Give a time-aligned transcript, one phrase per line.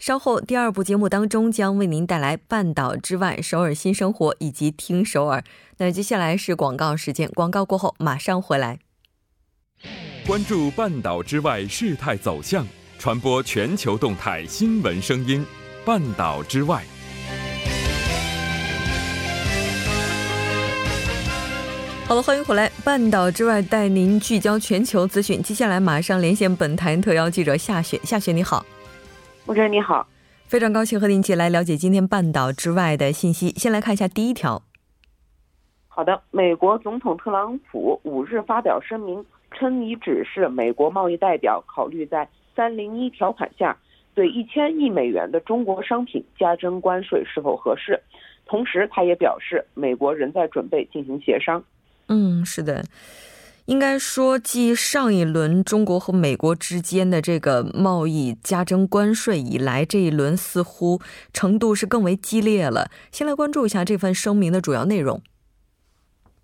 [0.00, 5.44] 稍后第二部节目当中将为您带来《半岛之外》首尔新生活以及听首尔。
[5.76, 8.78] 那接下来是广告时间，广告过后马上回来。
[10.26, 12.66] 关注半岛之外事态走向，
[12.98, 15.44] 传播全球动态新闻声音。
[15.84, 16.82] 半岛之外，
[22.06, 22.72] 好了，欢迎回来。
[22.82, 25.42] 半岛之外带您聚焦全球资讯。
[25.42, 28.00] 接下来马上连线本台特邀记者夏雪。
[28.02, 28.64] 夏雪，你好。
[29.46, 30.06] 主持人你好，
[30.46, 33.48] 非常高兴和您一起来了解今天半岛之外的信息。
[33.50, 34.62] 先来看一下第一条。
[35.88, 43.76] 好的，美国总统特朗普五日发表声明，称已指示美国贸易代表考虑在三零一条款下
[44.14, 48.00] 对一千亿美元的中国商品加征关税是否合适。
[48.46, 51.62] 同时，他也表示，美国仍在准备进行协商。
[52.06, 52.84] 嗯，是的。
[53.70, 61.00] 应该说，继上一轮中国和美国之间的这个贸易加征关税以来，这一轮似乎
[61.32, 62.90] 程度是更为激烈了。
[63.12, 65.22] 先来关注一下这份声明的主要内容。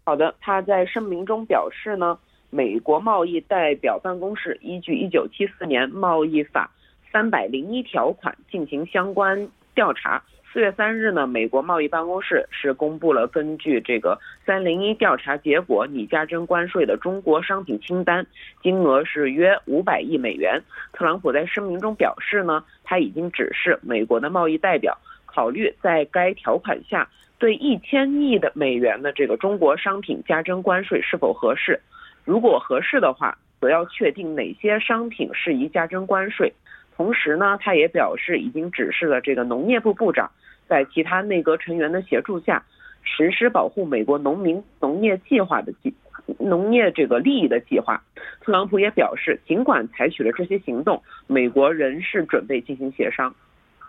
[0.05, 2.17] 好的，他在声明中表示呢，
[2.51, 6.71] 美国贸易代表办公室依据一九七四年贸易法
[7.13, 10.23] 三百零一条款进行相关调查。
[10.57, 18.27] 四月三日呢，美国贸易办公室是公布了根据这个三零一调查结果拟加征关税的中国商品清单，
[18.63, 20.59] 金额是约五百亿美元。
[20.95, 27.07] 特朗普在声明中表示呢，他已经指示美国的贸易代表考虑在该条款下
[27.39, 31.79] 对一千亿的美元的这个中国商品加征关税是否合适。
[32.25, 36.51] 如果合适的话，则要确定哪些商品适宜加征关税。
[36.97, 40.31] 同时呢，他也表示已经指示了这个农业部部长。
[40.69, 42.65] 在其他内阁成员的协助下，
[43.05, 45.95] 实施保护美国农民农业计划的计
[46.41, 48.03] 农业这个利益的计划。
[48.41, 53.33] 特朗普也表示，尽管采取了这些行动，美国仍是准备进行协商。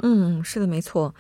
[0.04, 1.16] 嗯，是的，没错。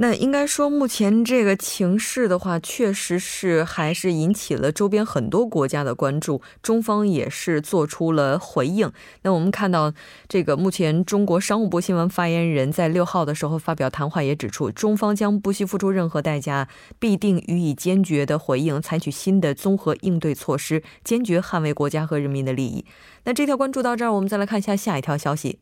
[0.00, 6.40] 那应该说，目前这个情势的话，确实是还是引起了周边很多国家的关注。
[6.62, 8.92] 中方也是做出了回应。
[9.22, 9.92] 那我们看到，
[10.28, 16.68] 这个目前中国商务部新闻发言人在六号的时候发表谈话，也指出，中方将不惜付出任何代价，
[17.00, 22.86] 必定予以坚决的回应，采取新的综合应对措施，坚决捍卫国家和人民的利益。
[23.24, 25.58] 那这条关注到这儿，我们再来看一下下一条消息。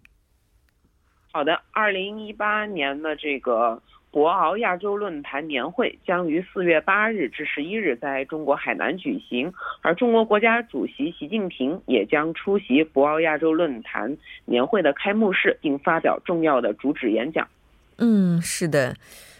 [1.32, 3.82] 好的，二零一八年的这个。
[4.10, 9.52] 博鳌亚洲论坛年会将于四月八日至十一日在中国海南举行，
[9.82, 17.46] 而中国国家主席习近平也将出席博鳌亚洲论坛年会的开幕式，并发表重要的主旨演讲。
[17.98, 18.96] 嗯，是的。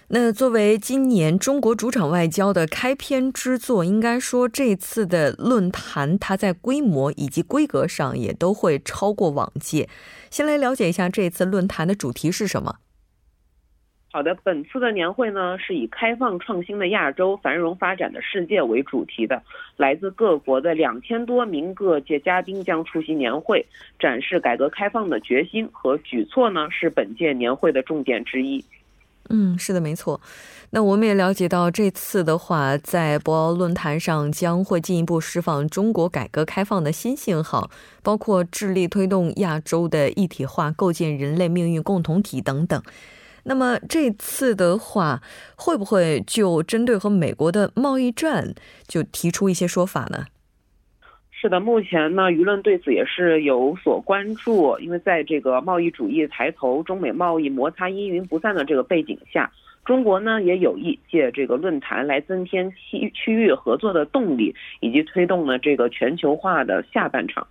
[0.09, 9.89] 那作为今年中国主场外交的开篇之作，应该说这次的论坛它在规模以及规格上也都会超过往届。
[10.31, 12.77] 先来了解一下这次论坛的主题是什么。
[14.17, 19.43] 好的，本次的年会呢是以“开放创新的亚洲，繁荣发展的世界”为主题的。
[19.77, 23.67] 来自各国的两千多名各界嘉宾将出席年会，
[23.99, 28.65] 展示改革开放的决心和举措呢，是本届年会的重点之一。
[29.29, 30.19] 嗯，是的，没错。
[30.71, 37.71] 那我们也了解到，这次的话，在博鳌论坛上将会进一步释放中国改革开放的新信号，
[38.03, 42.83] 包括致力推动亚洲的一体化，构建人类命运共同体等等。
[43.49, 45.23] 那么这次的话，
[45.57, 48.53] 会不会就针对和美国的贸易战
[48.89, 50.27] 就提出一些说法呢？
[51.31, 59.53] 是的，目前呢，舆论对此也是有所关注，因为在这个贸易主义抬头、中美贸易摩擦阴云不散的这个背景下，
[59.85, 67.47] 中国呢也有意借这个论坛来增添区区域合作的动力，以及推动呢这个全球化的下半场。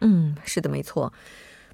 [0.00, 1.10] 嗯，是的，没错。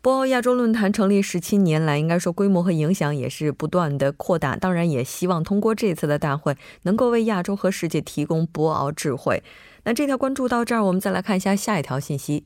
[0.03, 4.57] 博鳌亚洲论坛成立十七年来，应该说规模和影响也是不断的扩大。
[4.57, 9.43] 当然，也希望通过这次的大会，能够为亚洲和世界提供博鳌智慧。
[9.85, 12.45] 那这条关注到这儿，我们再来看一下下一条信息。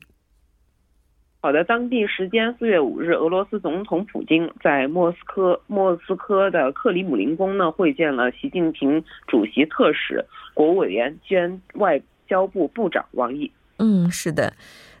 [1.39, 13.49] 好的，当地时间四月五日，俄罗斯总统普京在莫斯科莫斯科的克里姆林宫呢会见了习近平主席特使、国务委员兼外交部部长王毅。
[13.77, 14.53] 嗯，是的。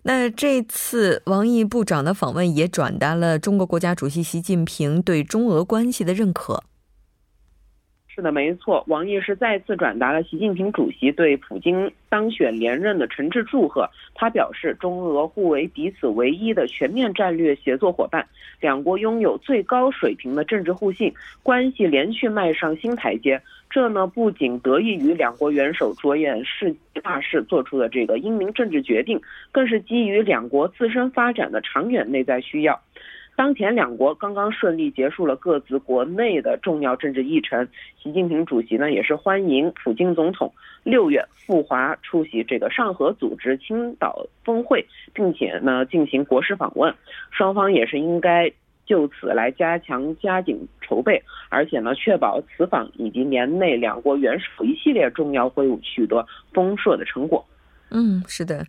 [0.07, 6.63] 那这次王毅部长的访问也转达了中国国家主席习近平对中俄关系的认可。
[8.15, 8.81] 是的，没错。
[8.87, 13.89] 王毅是再次转达了习近平主席对普京当选连任的诚挚祝贺。
[14.13, 18.25] 他表示，中俄互为彼此唯一的全面战略协作伙伴，
[18.61, 21.13] 两国拥有最高水平的政治互信，
[21.43, 23.41] 关系连续迈上新台阶。
[23.69, 29.19] 这呢，不仅得益于两国元首着眼世界大势做出的这个英明政治决定，
[29.51, 32.79] 更是基于两国自身发展的长远内在需要。
[33.35, 37.67] 当前两国刚刚顺利结束了各自国内的重要政治议程，
[38.01, 40.53] 习近平主席呢也是欢迎普京总统
[40.83, 46.95] 六月赴华出席这个上合组织青岛峰会，并且呢进行国事访问，
[47.29, 48.51] 双方也是应该
[48.85, 57.45] 就此来加强加紧筹备，而且呢确保此访以及年内两国元首一系列重要会晤取得丰硕的成果。
[57.91, 58.65] 嗯，是的。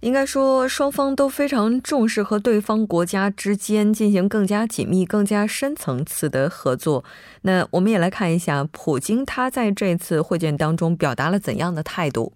[0.00, 7.04] 应该说，双方都非常重视和对方国家之间进行更加紧密、更加深层次的合作。
[7.42, 12.32] 那我们也来看一下，普京他在这次会见当中表达了怎样的态度。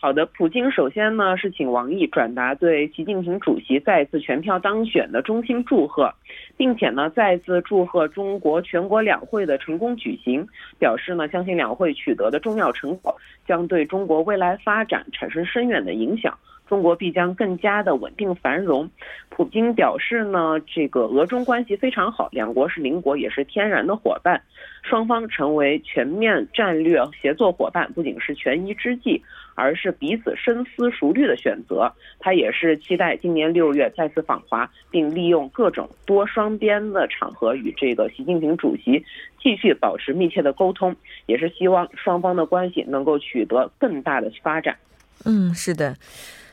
[0.00, 6.14] 好的，普京首先呢是请王毅转达对习近平主席再次全票当选的衷心祝贺，
[6.56, 10.46] 并且呢再次祝贺中国全国两会的成功举行，
[10.78, 16.38] 表示呢相信两会取得的重要成果将对中国未来发展产生深远的影响。
[16.68, 18.88] 中国必将更加的稳定繁荣。
[19.30, 24.40] 普京表示呢，这个俄中关系非常好，两国是邻国，也是天然的伙伴，
[24.82, 29.22] 双方成为全面战略协作伙伴，不仅是权宜之计，
[29.54, 31.90] 而是彼此深思熟虑的选择。
[32.18, 39.04] 他也是期待今年六月再次访华，并利用各种多双边的场合与这个习近平主席
[39.40, 40.94] 继续保持密切的沟通，
[41.26, 44.76] 也是希望双方的关系能够取得更大的发展。
[45.24, 45.94] 嗯，是的。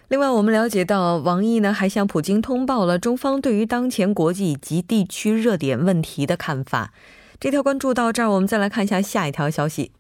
[0.08, 6.92] 另外，我们了解到，王毅呢还向普京通报了中方对于当前国际及地区热点问题的看法。
[7.40, 9.92] 这条关注到这儿，我们再来看一下下一条消息。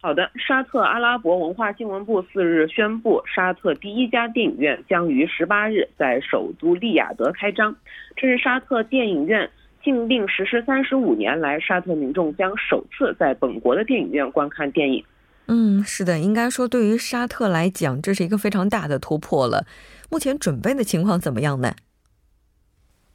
[0.00, 7.76] 好的，沙特阿拉伯文化新闻部四日宣布，沙特第一家电影院将于十八日在首都利雅得开张。
[8.16, 9.50] 这是沙特电影院
[9.84, 15.04] 禁令实施三十五年来，沙特民众将首次在本国的电影院观看电影。
[15.48, 19.66] 嗯，是的，应该说对于沙特来讲，这是一个非常大的突破了。
[20.10, 21.74] 目前准备的情况怎么样呢？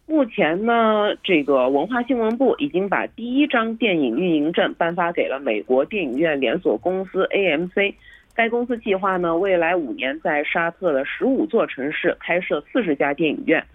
[0.06, 7.94] 目前呢，这个文化新闻部已经把第一张电影运营证颁发给了美国电影院连锁公司 AMC。
[8.34, 13.66] 该公司计划呢，未来五年在沙特的十五座城市开设四十家电影院，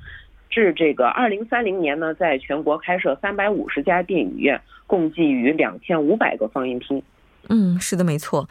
[0.48, 7.02] 至这个二零三零年呢，在全国开设三百五十家电影院，共计于两千五百个放映厅。
[7.48, 8.48] 嗯，是的，没错。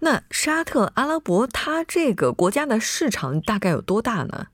[0.00, 4.46] 那沙特阿拉伯它这个国家的市场大概有多大呢？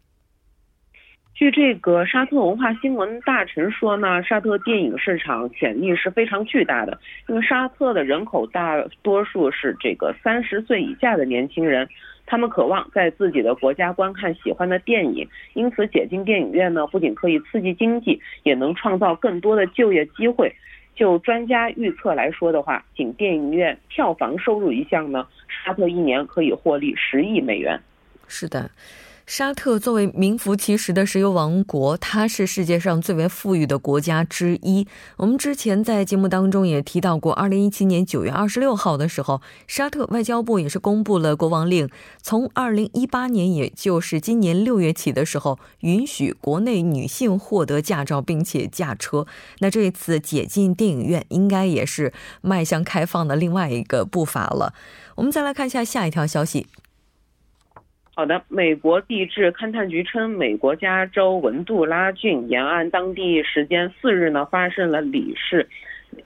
[1.35, 6.99] 据这个沙特文化新闻大臣说呢，沙特电影市场潜力是非常巨大的。
[7.29, 11.88] 因为沙特的人口大多数是这个三十岁以下的年轻人，
[12.26, 20.52] 他们渴望在自己的国家观看喜欢的电影，因此解禁电影院呢，不仅可以刺激经济，也能创造更多的就业机会。
[20.98, 27.80] 就专家预测来说的话，仅电影院票房收入一项呢，沙特一年可以获利十亿美元。
[28.26, 28.68] 是的。
[29.28, 34.86] 沙特作为名副其实的石油王国，它是世界上最为富裕的国家之一。
[35.19, 41.91] 我们之前在节目当中也提到过，二零一七年九月二十六号的时候，沙特外交部也是公布了国王令，
[42.22, 49.26] 从二零一八年，也就是今年六月起的时候，允许国内女性获得驾照并且驾车。
[49.58, 54.72] 那这一次解禁电影院，应该也是迈向开放的另外一个步伐了。
[55.17, 56.67] 我们再来看一下下一条消息。
[58.19, 65.69] 好的，美国地质勘探局称，美国加州文杜拉郡沿岸当地时间四日呢发生了里氏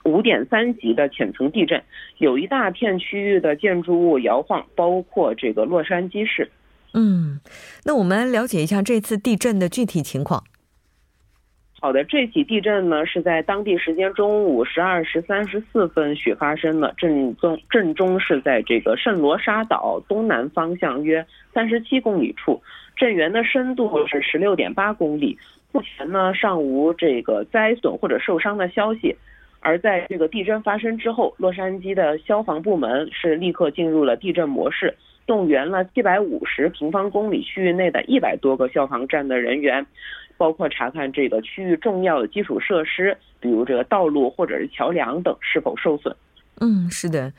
[0.03, 1.83] 五点三级的浅层地震，
[2.17, 6.49] 有一大片区域的建筑物摇晃，包括这个洛杉矶市。
[6.95, 7.39] 嗯，
[7.83, 10.43] 那我们了解一下这次地震的具体情况。
[11.83, 22.61] 好的，这起地震呢是在当地时间中午十二时三十四分许发生的，震中震中是在这个圣罗莎岛东南方向约三十七公里处，
[22.95, 25.37] 震源的深度是十六点八公里。
[25.73, 29.13] 目前呢尚无这个灾损或者受伤的消息。
[29.59, 34.93] 而在这个地震发生之后，洛杉矶的消防部门是立刻进入了地震模式，
[35.25, 39.85] 动员了七百五十平方公里区域内的一百多个消防站的人员。
[40.37, 46.15] 包括查看这个区域重要的基础设施，比如这个道路或者是桥梁等是否受损。
[46.59, 47.33] 嗯，是的。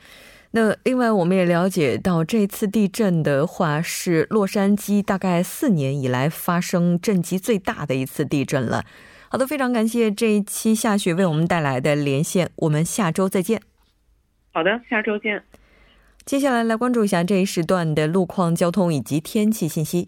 [0.51, 8.85] 那另外，我们也了解到，这次地震的话是洛杉矶大概四年以来发生震级最大的一次地震了。
[9.27, 13.61] 好的，非常感谢这一期夏雪为我们带来的连线，我们下周再见。
[14.53, 15.43] 好的，下周见。
[16.23, 20.07] 接下来来关注一下这一时段的路况、交通以及天气信息。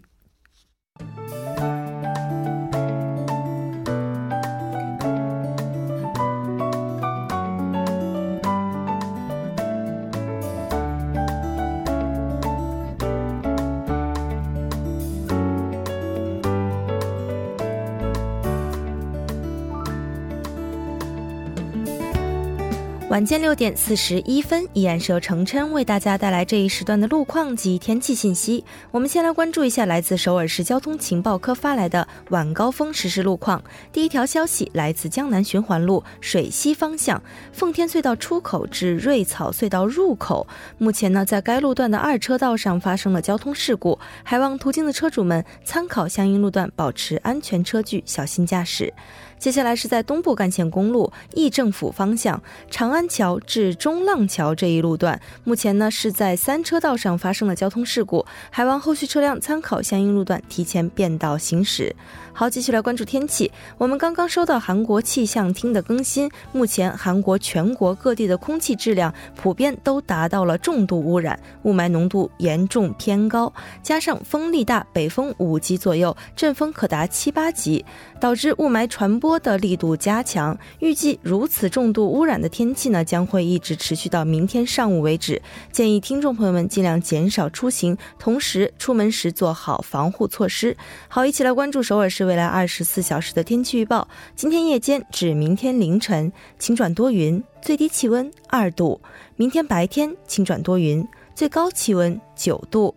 [23.08, 28.62] 晚间六点四十一分，依然是由程琛为大家带来这一时段的路况及天气信息。
[28.90, 33.62] 我们先来关注一下来自首尔市交通情报科发来的晚高峰实时路况。
[33.90, 40.46] 第一条消息来自江南循环路水西方向奉天隧道出口至瑞草隧道入口，
[40.76, 48.92] 目前呢在该路段的二车道上发生了交通事故，还望途经的车主们参考相应路段，保持安全车距，小心驾驶。
[49.38, 61.94] 接下来是在东部干线公路义政府方向长安桥至中浪桥这一路段，目前呢是在三车道上发生了交通事故，还望后续车辆参考相应路段提前变道行驶。
[62.38, 63.50] 好，继续来关注天气。
[63.78, 73.52] 我们刚刚收到韩国气象厅的更新，目前韩国全国各地的空气质量普遍都达到了重度污染，雾霾浓度严重偏高，
[73.82, 77.84] 加上风力大，北风五级左右，阵风可达七八级，
[78.20, 80.56] 导致雾霾传播的力度加强。
[80.78, 85.42] 预计如此重度污染的天气呢，将会一直持续到明天上午为止。
[85.72, 90.76] 建议听众朋友们尽量减少出行，同时出门时做好防护措施。
[91.08, 92.27] 好，一起来关注首尔市。
[92.28, 94.06] 未来二十四小时的天气预报：
[94.36, 99.00] 今天夜间至明天凌晨晴转多云，最低气温二度；
[99.36, 102.94] 明天白天晴转多云，最高气温九度。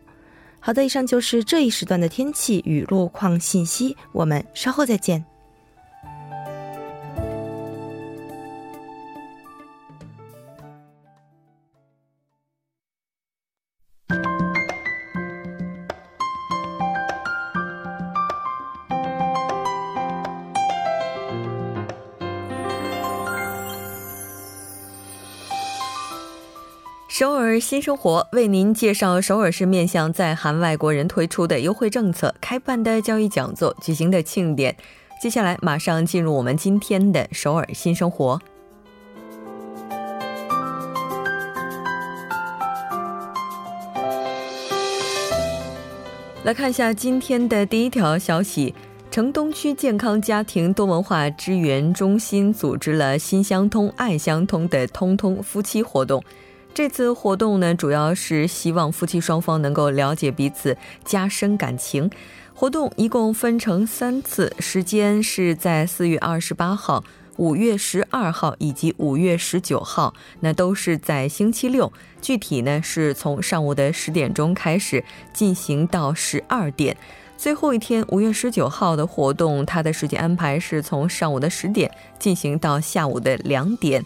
[0.60, 5.31] 好的，以上就是这一时段的天气与路况信息，我们稍后再见。
[27.42, 34.78] 首尔新生活为您介绍首尔市面向在韩外国人推出的优惠政策、开办的教育讲座、举行的庆典。
[35.20, 38.40] 接下来，马上进入我们今天的首尔新生活。
[46.44, 48.76] 来看一下今天的第一条消息：
[49.10, 56.24] 城东区健康家庭多文化支援中心组织了“心相通、爱相通”的通通夫妻活动。
[56.74, 62.10] 这次活动呢，主要是希望夫妻双方能够了解彼此，加深感情。
[62.54, 67.04] 活动一共分成三次，时间是在四月二十八号、
[67.36, 71.92] 五月十二号以及五月十九号，那都是在星期六。
[72.22, 76.96] 具体呢，是从上午的十点钟开始进行到十二点。
[77.38, 84.04] 最后一天，五月十九号的活动，它的时间安排是从上午的十点进行到下午的两点。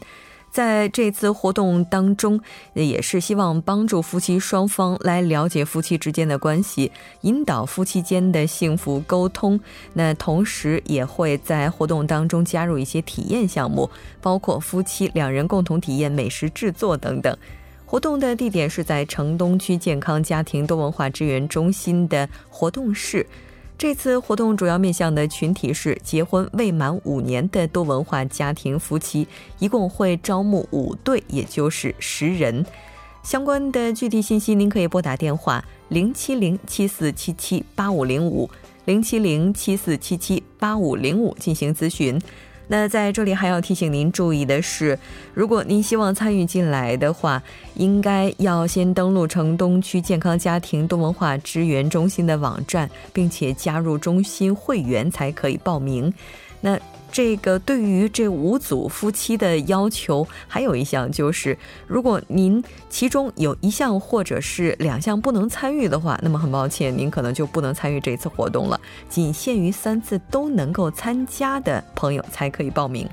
[0.55, 2.39] 在这次活动当中，
[2.75, 6.89] 也是希望帮助夫妻双方来了解夫妻之间的关系，
[7.23, 9.59] 引导夫妻间的幸福沟通。
[9.91, 13.89] 那同时也会在活动当中加入一些体验项目，
[14.21, 17.37] 包括夫妻两人共同体验美食制作等等。
[17.85, 23.27] 活动的地点是在城东区健康家庭多文化支援中心的活动室。
[23.77, 29.27] 这次活动主要面向的群体是结婚未满五年的多文化家庭夫妻，
[29.59, 32.65] 一共会招募五对，也就是十人。
[33.21, 38.49] 相关的具体信息，您可以拨打电话零七零七四七七八五零五
[38.85, 42.21] 零七零七四七七八五零五进行咨询。
[42.67, 44.97] 那在这里还要提醒您注意的是，
[45.33, 47.41] 如果您希望参与进来的话，
[47.75, 56.13] 应该要先登录城东区健康家庭多文化支援中心的网站，并且加入中心会员才可以报名。
[56.61, 56.79] 那。
[57.15, 61.57] 这个对于这五组夫妻的要求，还有一项就是，
[61.87, 68.77] 如果您其中有一项或者是两项不能参与的话，那么很抱歉，您可能就不能参与这次活动了。
[69.07, 73.09] 仅限于三次都能够参加的朋友才可以报名。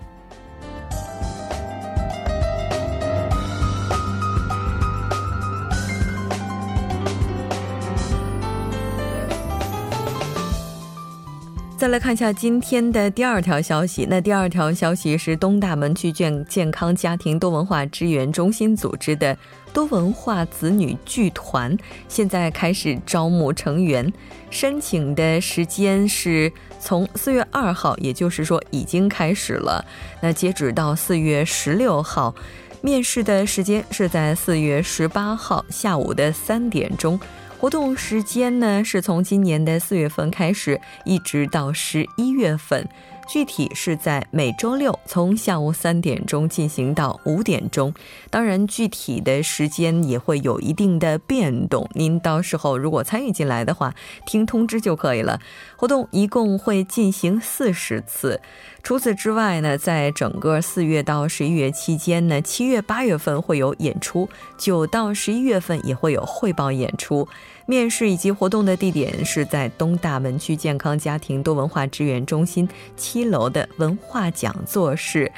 [11.82, 14.06] 再来看一下今天的第二条消息。
[14.08, 19.36] 那第二条消息是东大门区健健康家庭多文化支援中心组织的
[19.72, 24.12] 多文化子女剧团，现在开始招募成员。
[24.48, 29.84] 申请的时间是从四月二号，也就是说已经开始了。
[30.20, 32.32] 那截止到四月十六号，
[32.80, 37.18] 面试的时间是在四月十八号下午的三点钟。
[37.62, 42.84] 活动时间呢，是从今年的四月份开始，一直到十一月份。
[43.28, 47.94] 具体是在每周六从下午三点钟进行到五点钟，
[48.30, 51.88] 当然具体的时间也会有一定的变动。
[51.94, 53.94] 您到时候如果参与进来的话，
[54.26, 55.40] 听通知就可以了。
[55.76, 58.40] 活动一共会进行四十次。
[58.82, 67.26] 除此之外呢，在整个四月到十一月期间呢，七月八月份会有演出，九到十一月份也会有汇报演出。
[67.64, 75.30] 面试以及活动的地点是在东大门区健康家庭多文化支援中心七楼的文化讲座室。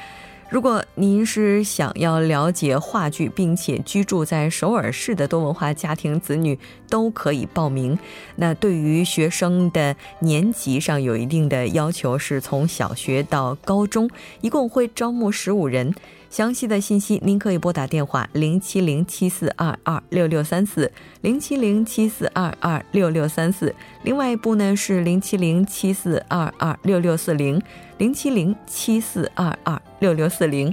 [0.47, 7.97] 如果您是想要了解话剧，并且居住在首尔市的多文化家庭子女，都可以报名。
[8.35, 14.09] 那对于学生的年级上有一定的要求，是从小学到高中，
[14.41, 15.93] 一共会招募十五人。
[16.29, 23.73] 详细的信息，您可以拨打电话零七零七四二二六六三四零七零七四二二六六三四。
[24.03, 27.61] 另外一部呢是零七零七四二二六六四零
[27.99, 30.71] 零七零七四二二六六四零。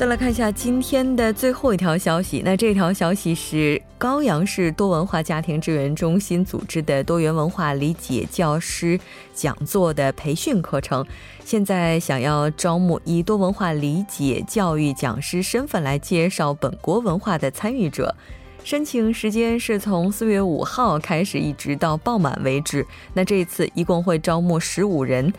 [0.00, 2.40] 再来看一下今天的最后一条消息。
[2.42, 8.98] 那这条消息是高阳市多文化家庭支援中心组织的多元文化理解教师
[9.34, 11.06] 讲座的培训课程，
[11.44, 18.16] 现在想要招募以多文化理解教育讲师身份来介绍本国文化的参与者。
[18.64, 22.86] 申请时间是从四月五号开始，一直到报满为止。
[23.12, 25.30] 那这一次一共会招募十五人。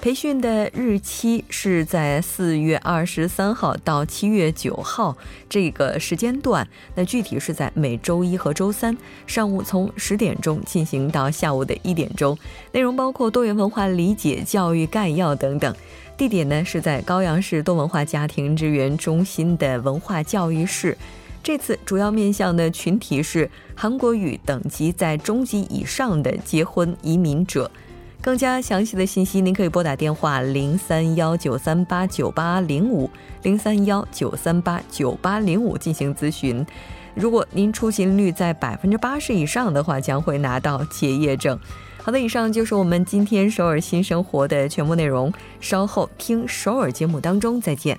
[0.00, 5.14] 培训的日期是在四月二十三号到七月九号
[5.46, 12.36] 这个时间段，那具体是在每周一和周三上午从十点钟进行到下午的一点钟，
[12.72, 15.74] 内容包括多元文化理解教育概要等等。
[16.16, 20.96] 地点呢是在高阳市多文化家庭支援中心的文化教育室。
[21.42, 27.70] 这次主要面向的群体是韩国语等级在中级以上的结婚移民者。
[28.22, 33.08] 更加详细的信息，您可以拨打电话零三幺九三八九八零五
[33.42, 36.64] 零三幺九三八九八零五进行咨询。
[37.14, 41.58] 如果您出勤率在百分之八十以上的话，将会拿到结业证。
[42.02, 45.32] 好的，以上就是我们今天首尔新生活的全部内容。
[45.60, 47.98] 稍后听首尔节目当中再见。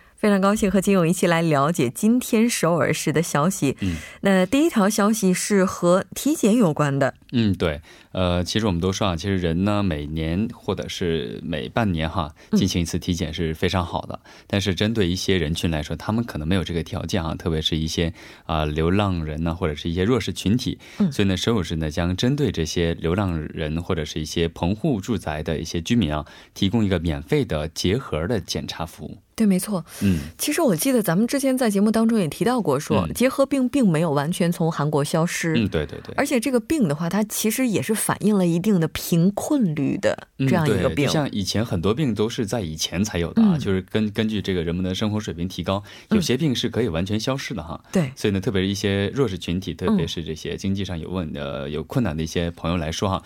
[0.21, 3.75] 非常高兴和金勇一起来了解今天首尔市的消息。
[3.79, 7.15] 嗯，那第一条消息是和体检有关的。
[7.31, 7.81] 嗯，对。
[8.11, 14.19] 呃，其实我们都说啊，其实人呢每年或者是每半年哈进行一次体检是非常好的。
[14.45, 18.13] 但是针对一些人群来说，他们可能没有这个条件啊，特别是一些
[18.45, 20.77] 啊流浪人呢，或者是一些弱势群体。
[20.99, 29.17] 嗯，所以呢，首尔市呢将针对这些流浪人或者是一些棚户住宅的一些居民啊，提供一个免费的结核的检查服务。
[29.41, 29.85] 对，没错。
[30.01, 35.53] 嗯，其实我记得咱们之前在节目当中也提到过，说结核病并没有完全从韩国消失。
[35.53, 36.13] 嗯，对对对。
[36.17, 37.95] 而且这个病的话，它其实也是。
[38.01, 47.79] 反映了一定的贫困率的这样一个病，像以前很多病都是在以前才有的啊，就是根根据这个人们的生活水平提高，有些病是可以完全消失的哈。
[47.91, 53.21] 对，所以呢，特别是一些弱势群体，特别是这些经济上有问呃有困难的一些朋友来说哈，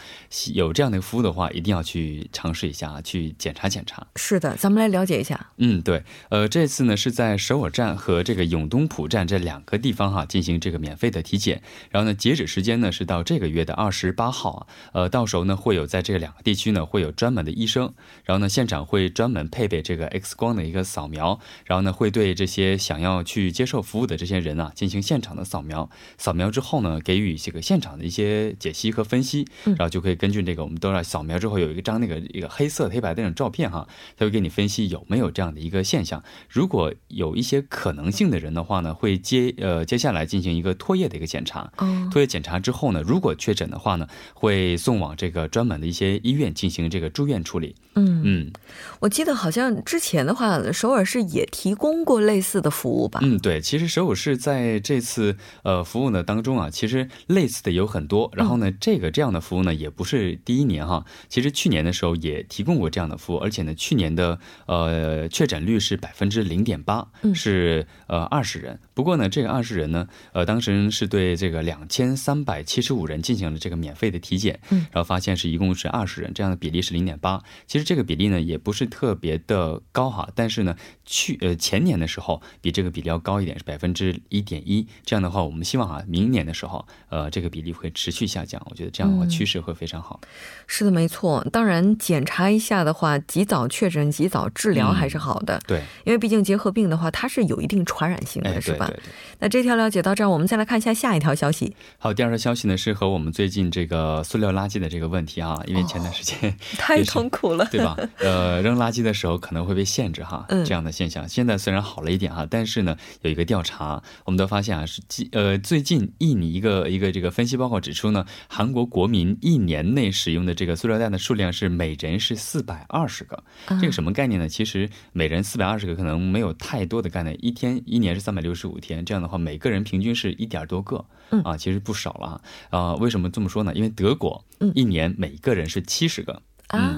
[0.53, 4.05] 有这样的服务的话，一定要去尝试一下，去检查检查。
[4.17, 5.39] 是的，咱们来了解一下。
[5.57, 33.87] 嗯，对，呃，这次呢是在首尔站和这个永东浦站这两个地方哈进行这个免费的体检，然后呢，截止时间呢是到这个月的二十八号啊，呃，到时候呢会有在这两个地区呢会有专门的医生，然后呢现场会专门配备这个 X 光的一个扫描，然后呢会对这些想要去接受服务的这些人啊进行现场的扫描，扫描之后呢给予这个现场的一些解析和分析，然后就可以根据这个我们都要扫描之后有一个张那个一个黑色黑白的那种照片哈，
[34.17, 47.75] 他会给你分析有没有这样的一个现象，如果有一些可能性的人的话呢，会接呃接下来进行一个唾液的一个检查，唾液检查之后呢，如果确诊的话呢，会送往这个专门的一些医院进行这个住院处理。
[47.95, 48.51] 嗯嗯，
[48.99, 53.21] 我记得好像之前的话，首尔市也提供过类似的服务吧？
[53.23, 58.29] 嗯，对，其实首尔市在这次呃服务呢当中啊，其实类似的有很多。
[58.33, 68.77] 然后呢，这个这样的服务呢也不是第一年哈，其实去年的时候也提供过这样的服务，而且呢，去年的呃确诊率是百分之零点八，是呃二十人。
[68.93, 77.41] 不过呢，这个二十人呢，呃，当时是对这个两千三百七十五人进行了这个免费的体检，嗯，然后发现是一共是二十人，这样的比例是零点八。
[77.67, 84.85] 其实这个比例呢也不是特别的高哈，但是呢，去呃前年的时候比这个比例要高一点，是百分之一点一。
[85.05, 88.61] 这样的话，我们希望啊，明年的时候，呃，这个比例会持续下降。
[88.69, 90.19] 我觉得这样的话趋势会非常好。
[90.67, 91.45] 是的，没错。
[91.51, 95.61] 当然，检查一下的话，及早确诊、及早治疗还是好的。
[95.67, 98.87] 对，因为毕竟结核病的话，它是有一定传染性的，是吧？
[98.87, 99.03] 对对。
[99.39, 101.75] 那这条了解到这儿，我们再来看一下下一条消息。
[101.99, 107.97] 好，第二条消息呢是和我们最近这个塑料垃圾的这个问题啊，因为前段时间太痛苦了，对吧？
[108.19, 123.43] 呃，扔垃圾的时候可能会被限制哈，这样的现象现在虽然好了一点哈，但是呢，有一个调查，我们都发现啊，是呃最近印尼一个一个这个分析报告指出呢，韩国国民一年内使用的这个塑料袋的数量是每人是四百二十个，
[123.81, 124.47] 这个什么概念呢？
[124.47, 131.05] 其实每人四百二十个可能没有太多的概念，一天一年是三百六十五天，这样的话每个人平均是一点多个，
[131.43, 132.95] 啊，其实不少了啊。
[132.95, 133.73] 为什么这么说呢？
[133.75, 136.33] 因为德国一年每个人是七十个。
[136.33, 136.41] 嗯，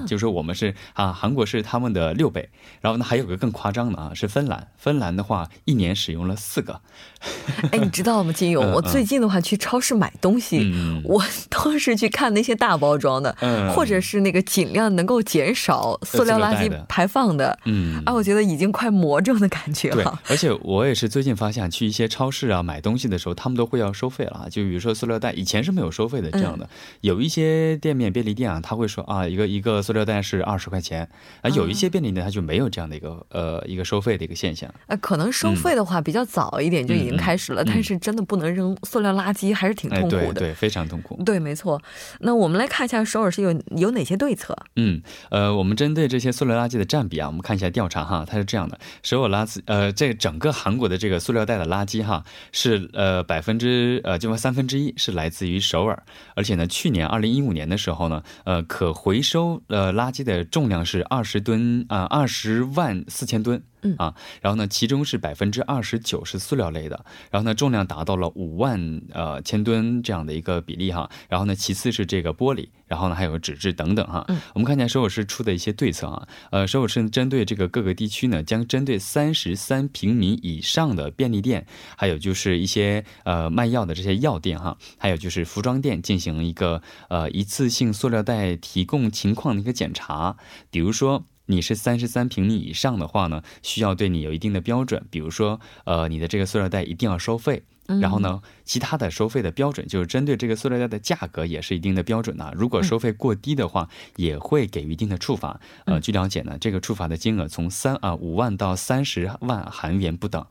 [0.06, 2.48] 就是说我们是啊，韩国是他们的六倍，
[2.80, 6.80] 然后呢还有个更夸张的啊，是芬兰，芬兰的话一年使用了四个。
[7.72, 8.64] 哎，你知道吗，金勇？
[8.72, 10.72] 我最近的话去超市买东西，
[11.04, 13.36] 我都是去看那些大包装的，
[13.74, 17.58] 或者是那个尽量能够减少塑料垃圾排放的。
[17.64, 20.20] 嗯，啊，我觉得已经快魔怔的感觉了。
[20.28, 24.46] 而且我也是最近发现，去一些超市啊买东西的时候，他们都会要收费了。
[24.50, 26.68] 就比如说塑料袋，以前是没有收费的这样的，
[27.00, 31.08] 有一些店面便利店啊，他会说啊，一个一个塑料袋是二十块钱，
[31.42, 34.72] 啊，有一些便利店它就没有这样的一个呃一个收费的一个现象。
[34.86, 41.22] 呃，可能收费的话比较早一点就已经开始了，但是真的不能扔塑料垃圾，还是挺痛苦的，对，非常痛苦。
[41.24, 41.80] 对，没错。
[42.20, 44.56] 那我们来看一下首尔市有有哪些对策。
[44.76, 56.02] 嗯，呃，我们针对这些塑料垃圾的占比啊，我们看一下调查哈，它是这样的：首尔垃圾，呃，这整个韩国的这个塑料袋的垃圾哈，是呃百分之呃就三分之一是来自于首尔，
[56.34, 63.62] 而且呢，去年二零一五年的时候呢，呃，可回收呃垃圾的重量是二十吨啊，二十万四千吨。
[63.82, 74.24] 嗯啊，然后呢，其中是百分之二十九是塑料类的，然后呢，重量达到了五万呃千吨这样的一个比例哈，然后呢，其次是这个玻璃，然后呢，还有纸质等等哈。
[74.28, 90.36] 嗯，我们看见首尔市出的一些对策啊，呃，首尔市针对这个各个地区呢，将针对三十三平米以上的便利店，还有就是一些呃卖药的这些药店哈，还有就是服装店进行一个呃一次性塑料袋提供情况的一个检查，
[90.70, 91.24] 比如说。
[91.50, 97.62] 你是三十三平米以上的话呢，需要对你有一定的标准，比如说，呃，你的这个塑料袋一定要收费。
[98.00, 102.52] 然后呢，其他的收费的标准就是针对这个塑料袋的价格也是一定的标准的。
[102.54, 105.58] 如果收费过低的话，也会给予一定的处罚。
[105.86, 110.44] 呃，据了解呢，这个处罚的金额从三啊五万到三十万韩元不等。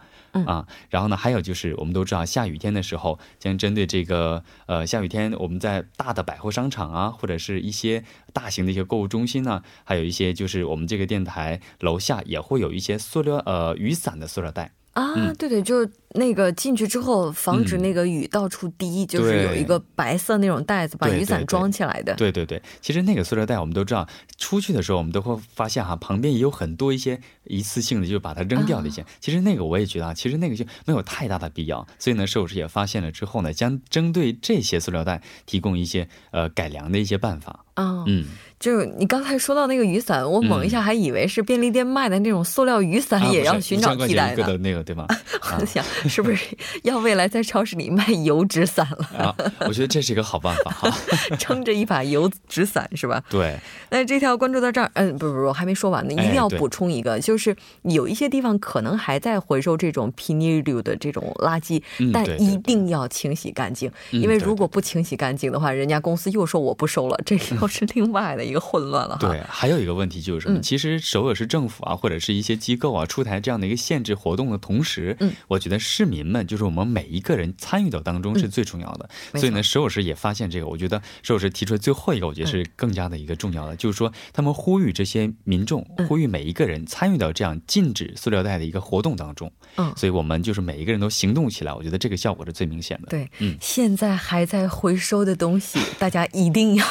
[0.46, 14.74] 啊，然后呢，还有就是我们都知道，下雨天的时候，将针对这个呃下雨天，我们在大的百货商场啊，或者是一些大型的一些购物中心呢，还有一些就是我们这个电台楼下也会有一些塑料呃雨伞的塑料袋。
[14.94, 15.88] 啊，对对，就
[16.18, 22.14] 那个进去之后，防止那个雨到处滴，就是有一个白色那种袋子把雨伞装起来的。
[22.16, 29.06] 对对对，其实那个塑料袋我们都知道，出去的时候我们都会发现哈，旁边也有很多一些一次性的，就把它扔掉的一些。
[29.20, 31.86] 其实那个我也觉得啊，其实那个就没有太大的必要。
[32.00, 37.64] 所以呢，摄影师也发现了之后呢，将针对这些塑料袋提供一些呃改良的一些办法。
[37.76, 38.26] 啊嗯。
[38.60, 45.06] 就你刚才说到那个雨伞，我猛一下还以为是便利店卖的那种塑料雨伞，也要寻找替代的那个，对吗？
[45.54, 49.06] 我在想，是不是要未来在超市里卖油纸伞了？
[49.18, 50.98] 啊，我觉得这是一个好办法哈，
[51.40, 53.24] 撑着一把油纸伞是吧？
[53.30, 53.58] 对。
[53.90, 69.18] 那这条关注到这儿，嗯，不不不，还没说完呢，一定要补充一个，就是有一些地方可能还在回收这种 p i n i l 的这种垃圾，但一定要清洗干净，因为如果不清洗干净的话，人家公司又说我不收了，这又是另外的一个混乱了。
[69.20, 70.60] 对，还有一个问题就是什么？
[70.62, 79.10] 其实首尔市政府啊，或者是一些机构啊，出台这样的一个限制活动的同时，嗯，我觉得市民们就是我们每一个人参与到当中是最重要的。
[79.36, 89.52] 所以呢，石老师也发现这个，我觉得石老师提出的最后一个，我觉得是更加的一个重要的，就是说他们呼吁这些民众，呼吁每一个人参与到这样禁止塑料袋的一个活动当中。
[89.78, 93.08] 嗯，所以我们就是每一个人都行动起来，我觉得这个效果是最明显的。
[93.10, 96.86] 对，嗯，现在还在回收的东西， 大家一定要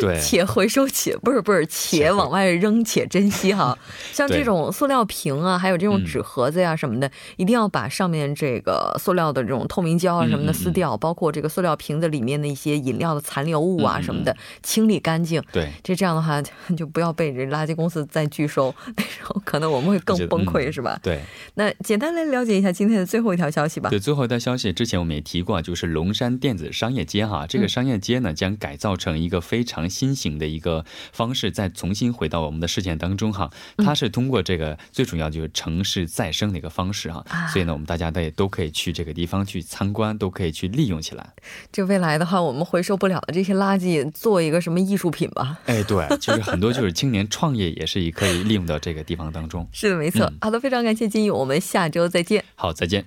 [0.00, 3.76] 对，且回收且不是不是且往外扔且珍惜哈。
[4.12, 15.42] 像这种塑料瓶啊，还有这种纸盒子呀什么的，一定要把上面这个塑料的这种透明胶啊什么的撕掉，包括这个塑料瓶子里面的一些饮料的残留物啊什么的清理干净。
[15.52, 16.40] 对，这这样的话
[16.76, 20.98] 就不要被这垃圾公司再拒收，那时候可能我们会更崩溃，是吧？
[21.02, 21.20] 对。
[21.54, 23.90] 那简单来了解一下今天的最后一条消息吧。
[23.90, 33.50] 对，最后一条消息之前我们也提过，就是龙山电子商业街哈，这个商业街呢将改造成一个非常新型的一个方式，再重新回到我们的视线当中哈。
[33.78, 41.34] 它是通过这个最主要就是城市再生的一个方式哈，所以呢，我们大家也都可以去这个地方去参观，都可以去利用起来。
[41.70, 45.58] 这未来的话，我们回收不了的这些垃圾，做一个什么艺术品吧？
[45.66, 49.66] 哎，对，其实很多就是青年创业也是可以利用到这个地方当中。
[49.72, 50.30] 是的，没错。
[50.40, 52.44] 好的，非常感谢金宇，我们下周再见。
[52.54, 53.04] 好，再见。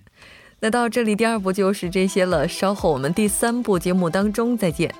[0.61, 2.47] 那到这里，第二部就是这些了。
[2.47, 4.93] 稍后我们第三部节目当中再见。